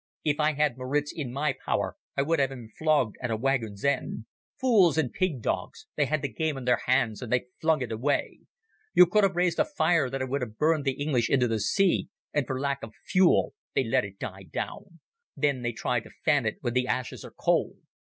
[0.23, 3.85] If I had Maritz in my power I would have him flogged at a wagon's
[3.85, 4.25] end.
[4.59, 7.91] Fools and pig dogs, they had the game in their hands and they flung it
[7.91, 8.39] away.
[8.95, 12.09] We could have raised a fire that would have burned the English into the sea,
[12.33, 15.01] and for lack of fuel they let it die down.
[15.37, 17.75] Then they try to fan it when the ashes are cold."